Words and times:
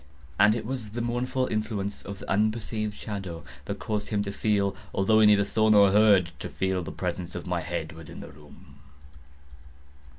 And 0.39 0.55
it 0.55 0.65
was 0.65 0.89
the 0.89 1.01
mournful 1.01 1.45
influence 1.45 2.01
of 2.01 2.17
the 2.17 2.27
unperceived 2.31 2.95
shadow 2.97 3.43
that 3.65 3.77
caused 3.77 4.09
him 4.09 4.23
to 4.23 4.31
feel—although 4.31 5.19
he 5.19 5.27
neither 5.27 5.45
saw 5.45 5.69
nor 5.69 5.91
heard—to 5.91 6.49
feel 6.49 6.81
the 6.81 6.91
presence 6.91 7.35
of 7.35 7.45
my 7.45 7.61
head 7.61 7.91
within 7.91 8.19
the 8.19 8.31
room. 8.31 8.79